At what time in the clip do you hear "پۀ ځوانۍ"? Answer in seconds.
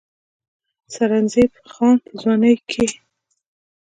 2.03-2.53